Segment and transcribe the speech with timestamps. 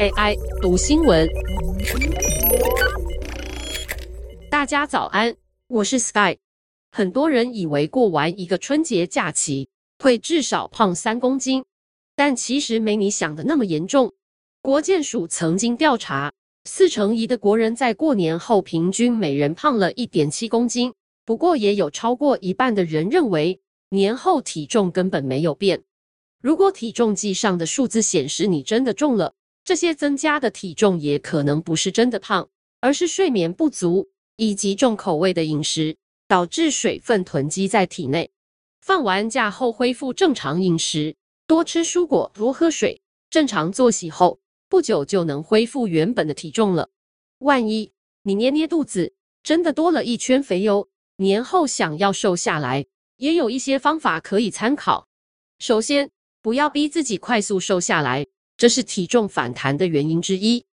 [0.00, 1.28] AI 读新闻，
[4.50, 5.36] 大家早安，
[5.68, 6.36] 我是 Sky。
[6.90, 9.68] 很多人以为过完一个春节假期
[9.98, 11.64] 会至少胖三公斤，
[12.16, 14.12] 但其实没你想的那么严重。
[14.62, 16.32] 国健署曾经调查，
[16.64, 20.92] 四成一的国人在过年后平均每人胖了一点七公斤。
[21.24, 25.82] 不过，也有超过一半的人认为年后体重根本没有变。
[26.40, 29.34] 如果体重计上的数字显示你真的重了，
[29.64, 32.48] 这些增加的体重也可能不是真的胖，
[32.80, 35.96] 而是睡眠不足以及重口味的饮食
[36.28, 38.30] 导致水分囤积在体内。
[38.80, 41.16] 放完假后恢复正常饮食，
[41.46, 46.88] 多吃蔬果，多喝水，正常作息后，不久就能恢复原本的体重了。
[47.38, 55.08] 万一你捏捏肚子，真的多了一圈肥油，年后想要瘦下来，也有一些方法可以参考。
[55.58, 56.10] 首先，
[56.48, 58.26] 不要逼自己快速瘦下来，
[58.56, 60.64] 这是体重反弹的原因之一。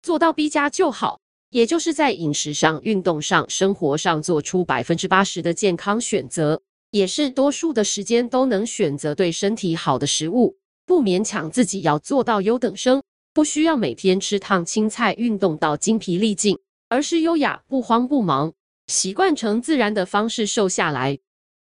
[0.00, 1.18] 做到 B 加就好，
[1.50, 10.56] 也就是在饮食上、运动上、生活上做出百分之八十的健康选择，也是多数的时间都能选择对身体好的食物。
[10.86, 16.56] 不勉强自己要做到优等生，不需要每天吃烫青菜、运动到精疲力尽，
[16.88, 18.52] 而是优雅、不慌不忙，
[18.86, 21.18] 习惯成自然的方式瘦下来。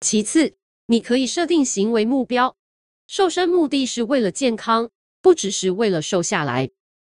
[0.01, 0.55] 其次，
[0.87, 2.57] 你可以设定行为目标。
[3.15, 4.89] 瘦身目的是为了健康，
[5.21, 6.71] 不只是为了瘦下来。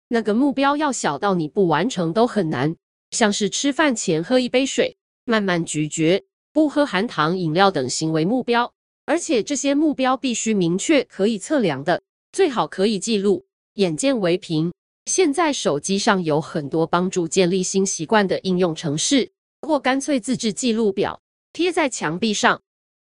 [0.09, 2.75] 那个目标要小到你不完成都很难，
[3.11, 8.73] 像是吃饭前喝一杯水、慢慢咀嚼、不喝含糖饮料等行为目标。
[9.05, 12.01] 而且这些目标必须明确、可以测量的，
[12.33, 14.73] 最好可以记录，眼见为凭。
[15.05, 21.21] 现在手机上有很多帮助建立新习惯的应用程式，或干脆自制记录表
[21.53, 22.63] 贴在墙壁上。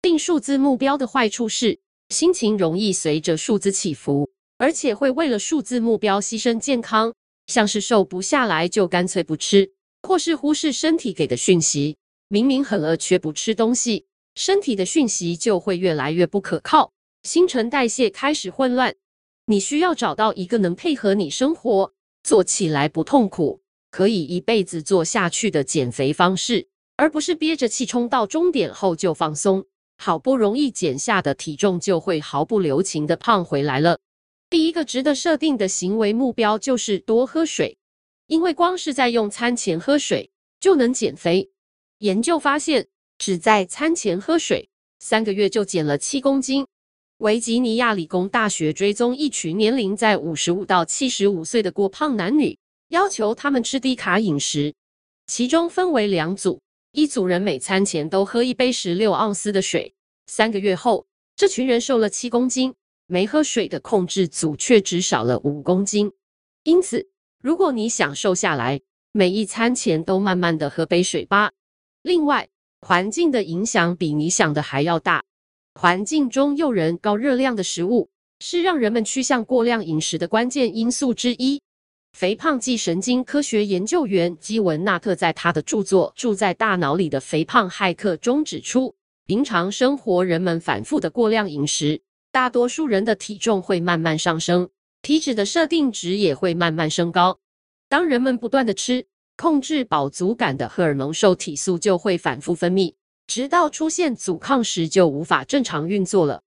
[0.02, 1.80] 定数字目标的坏处是，
[2.10, 7.14] 心情容易随着数字起伏，而且会为了数字目标牺牲健康，
[7.46, 9.72] 像是瘦不下来就干脆不吃，
[10.02, 11.98] 或是忽视身体给的讯息。
[12.28, 14.06] 明明很饿却不吃东西，
[14.36, 16.92] 身体的讯息就会越来越不可靠，
[17.24, 18.96] 新陈代谢开始混乱。
[19.46, 21.94] 你需要找到一个能配合你生活、
[22.24, 29.66] 做起来不痛苦、可以一辈子做下去的减肥方式，而不是憋着气冲到终点后就放松。
[30.02, 34.00] 好不容易减下的体重就会毫不留情地胖回来了。
[34.50, 37.78] 第一个值得设定的行为目标就是多喝水，
[38.28, 41.52] 因为光是在用餐前喝水就能减肥。
[41.98, 46.66] 研究发现，只在餐前喝水，三个月就减了七公斤。
[47.18, 52.58] 维吉尼亚理工大学追踪一群年龄在五十五到七十五岁的过胖男女，
[52.88, 54.74] 要求他们吃低卡饮食，
[55.28, 56.62] 其中分为两组。
[57.00, 59.94] 一组人每餐前都喝一杯十六盎司的水，
[60.26, 62.74] 三个月后，这群人瘦了七公斤；
[63.08, 66.12] 没喝水的控制组却只少了五公斤。
[66.64, 67.08] 因此，
[67.42, 68.82] 如果你想瘦下来，
[69.14, 71.54] 每一餐前都慢慢的喝杯水吧。
[72.02, 72.50] 另外，
[72.82, 75.24] 环境的影响比你想的还要大。
[75.76, 78.10] 环境中诱人、高热量的食物，
[78.42, 81.62] 是让人们趋向过量饮食的关键因素之一。
[82.14, 94.70] 肥胖暨神经科学研究员基文纳特在他的著作《住在大脑里的肥胖骇客》中指出，平常生活人们反复的过量饮食，大多数人的体重会慢慢上升，
[95.02, 97.40] 体脂的设定值也会慢慢升高。
[97.88, 102.96] 当人们不断的吃，控制饱足感的荷尔蒙受体素就会反复分泌，
[103.28, 106.42] 直到出现阻抗时就无法正常运作了。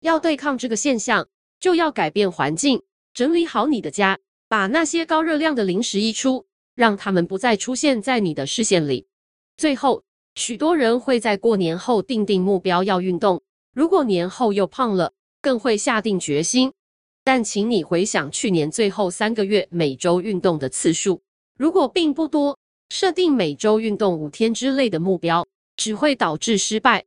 [0.00, 1.26] 要对抗这个现象，
[1.58, 4.20] 就要改变环境，整理好你的家。
[4.48, 9.06] 把那些高热量的零食移出，让他们不再出现在你的视线里。
[9.56, 10.04] 最后，
[10.36, 13.42] 许多人会在过年后定定目标要运动，
[13.72, 15.12] 如果年后又胖了，
[15.42, 16.72] 更会下定决心。
[17.24, 21.22] 但请你回想去年最后三个月每周运动的次数，
[21.58, 22.56] 如果并不多，
[22.90, 25.44] 设定每周运动五天之类的目标，
[25.76, 27.04] 只会导致失败。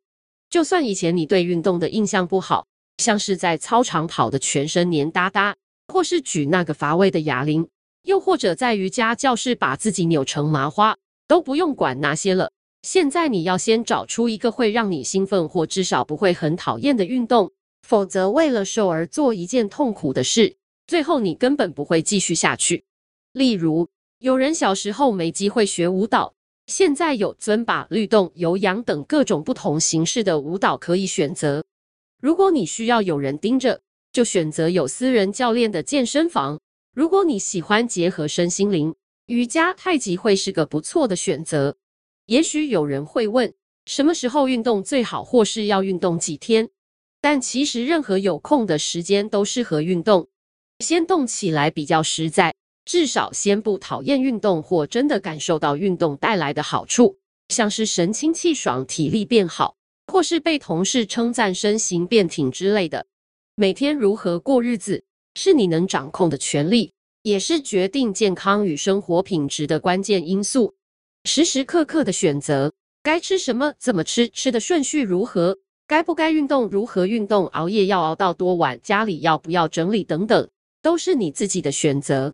[0.49, 2.67] 就算以前你对运动的印象不好，
[2.97, 5.55] 像是在操场跑得全身黏哒哒。
[5.91, 7.67] 或是举那个乏味的哑铃，
[8.03, 10.97] 又或者在瑜伽教室把自己扭成麻花，
[11.27, 12.51] 都不用管那些了。
[12.83, 17.51] 现在你要先找出一个会让你兴奋，或至少不会很讨厌的运动，
[17.81, 20.55] 否则为了瘦而做一件痛苦的事，
[20.87, 22.85] 最后你根本不会继续下去。
[23.33, 23.89] 例如，
[24.19, 26.33] 有人小时候没机会学舞蹈，
[26.67, 31.65] 现在有尊巴、律动、有氧等各种不同形式的舞蹈可以选择。
[32.21, 33.81] 如果你需要有人盯着，
[34.19, 36.59] 就选择有私人教练的健身房。
[36.93, 38.93] 如果你喜欢结合身心灵，
[39.27, 41.77] 瑜伽、太极会是个不错的选择。
[42.25, 43.53] 也许有人会问，
[43.85, 46.67] 什么时候运动最好，或是要运动几天？
[47.21, 50.27] 但其实任何有空的时间都适合运动。
[50.79, 59.77] 先动起来比较实在，至少先不讨厌运动或真的感受到运动带来的好处，像是神清气爽、体力变好，
[60.07, 63.05] 或是被同事称赞身形变挺之类的。
[63.61, 65.03] 每天如何过日子，
[65.35, 70.75] 是你能掌控的权利，也是决定健康与生活品质的关键因素。
[71.25, 72.71] 时时刻刻的选择，
[73.03, 80.49] 该吃什么、怎么吃、吃的顺序如何，该不该运动、如何运动、熬夜要熬到多晚、家里要不要整理等等，
[80.81, 82.33] 都是你自己的选择。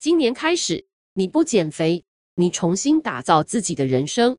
[0.00, 2.02] 今年开始，你不减肥，
[2.36, 4.38] 你重新打造自己的人生。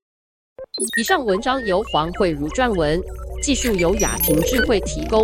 [0.98, 3.00] 以上文章由黄慧如撰文，
[3.44, 5.24] 技术由雅婷智慧提供。